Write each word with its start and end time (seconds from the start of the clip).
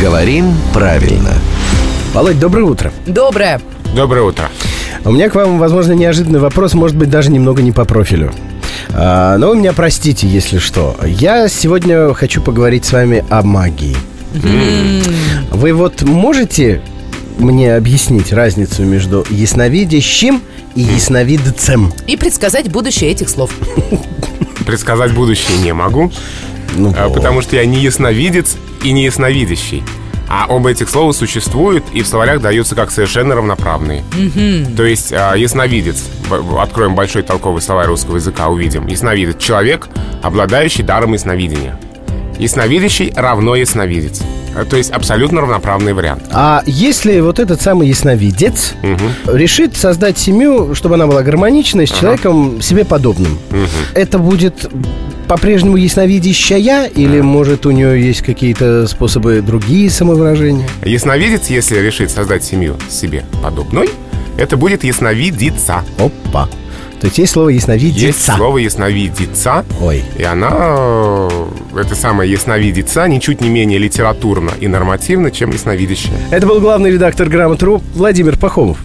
Говорим 0.00 0.54
правильно. 0.72 1.34
Володь, 2.14 2.40
доброе 2.40 2.64
утро. 2.64 2.90
Доброе. 3.06 3.60
Доброе 3.94 4.22
утро. 4.22 4.48
У 5.04 5.10
меня 5.10 5.28
к 5.28 5.34
вам, 5.34 5.58
возможно, 5.58 5.92
неожиданный 5.92 6.40
вопрос, 6.40 6.72
может 6.72 6.96
быть, 6.96 7.10
даже 7.10 7.30
немного 7.30 7.60
не 7.60 7.70
по 7.70 7.84
профилю. 7.84 8.32
А, 8.94 9.36
но 9.36 9.50
вы 9.50 9.56
меня 9.56 9.74
простите, 9.74 10.26
если 10.26 10.56
что. 10.56 10.96
Я 11.04 11.48
сегодня 11.48 12.14
хочу 12.14 12.40
поговорить 12.40 12.86
с 12.86 12.92
вами 12.92 13.26
о 13.28 13.42
магии. 13.42 13.96
Вы 15.50 15.74
вот 15.74 16.00
можете 16.00 16.80
мне 17.38 17.74
объяснить 17.74 18.32
разницу 18.32 18.82
между 18.84 19.26
ясновидящим 19.28 20.40
и 20.76 20.80
ясновидцем? 20.80 21.92
И 22.06 22.16
предсказать 22.16 22.70
будущее 22.70 23.10
этих 23.10 23.28
слов. 23.28 23.50
Предсказать 24.64 25.12
будущее 25.12 25.58
не 25.58 25.74
могу, 25.74 26.10
Ну, 26.76 26.94
а, 26.96 27.08
вот. 27.08 27.14
потому 27.14 27.40
что 27.42 27.56
я 27.56 27.64
не 27.66 27.78
ясновидец 27.80 28.56
и 28.82 28.92
не 28.92 29.04
ясновидящий. 29.04 29.82
А 30.28 30.46
оба 30.48 30.70
этих 30.70 30.88
слова 30.88 31.10
существуют 31.12 31.82
и 31.92 32.02
в 32.02 32.06
словарях 32.06 32.40
даются 32.40 32.76
как 32.76 32.92
совершенно 32.92 33.34
равноправные. 33.34 34.04
То 34.76 34.84
есть 34.84 35.12
а, 35.12 35.34
ясновидец, 35.34 36.04
откроем 36.58 36.94
большой 36.94 37.22
толковый 37.22 37.60
словарь 37.62 37.86
русского 37.88 38.16
языка, 38.16 38.48
увидим. 38.48 38.86
Ясновидец– 38.86 39.36
человек, 39.42 39.88
обладающий 40.22 40.84
даром 40.84 41.14
ясновидения. 41.14 41.78
Ясновидящий 42.38 43.12
равно 43.16 43.56
ясновидец. 43.56 44.22
А, 44.54 44.64
То 44.64 44.76
есть 44.76 44.90
абсолютно 44.90 45.40
равноправный 45.40 45.92
вариант. 45.92 46.22
А 46.32 46.62
если 46.64 47.20
вот 47.20 47.38
этот 47.38 47.60
самый 47.60 47.88
ясновидец 47.88 48.74
Мгм. 48.82 49.36
решит 49.36 49.76
создать 49.76 50.16
семью, 50.18 50.74
чтобы 50.74 50.94
она 50.94 51.06
была 51.08 51.22
гармоничной, 51.22 51.86
с 51.86 51.90
человеком 51.90 52.62
себе 52.62 52.84
подобным, 52.84 53.38
это 53.94 54.18
будет 54.18 54.70
по-прежнему 55.30 55.76
ясновидящая 55.76 56.86
или, 56.86 57.20
может, 57.20 57.64
у 57.64 57.70
нее 57.70 58.04
есть 58.04 58.22
какие-то 58.22 58.88
способы 58.88 59.40
другие 59.42 59.88
самовыражения? 59.88 60.68
Ясновидец, 60.84 61.46
если 61.46 61.78
решит 61.78 62.10
создать 62.10 62.42
семью 62.42 62.74
себе 62.88 63.24
подобной, 63.40 63.88
это 64.36 64.56
будет 64.56 64.82
ясновидица. 64.82 65.84
Опа. 65.98 66.48
То 67.00 67.06
есть 67.06 67.18
есть 67.18 67.32
слово 67.32 67.50
ясновидица. 67.50 68.06
Есть 68.06 68.24
слово 68.24 68.58
ясновидица, 68.58 69.64
Ой. 69.80 70.02
и 70.18 70.24
она, 70.24 70.50
э, 70.50 71.28
это 71.76 71.94
самое 71.94 72.28
ясновидица, 72.28 73.06
ничуть 73.06 73.40
не 73.40 73.50
менее 73.50 73.78
литературно 73.78 74.50
и 74.58 74.66
нормативно, 74.66 75.30
чем 75.30 75.52
ясновидящая. 75.52 76.18
Это 76.32 76.44
был 76.44 76.58
главный 76.60 76.90
редактор 76.90 77.28
«Грамотру» 77.28 77.80
Владимир 77.94 78.36
Пахомов. 78.36 78.78